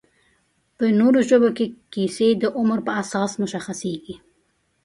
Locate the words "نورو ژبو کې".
0.99-1.65